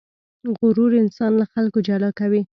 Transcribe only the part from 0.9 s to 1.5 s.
انسان له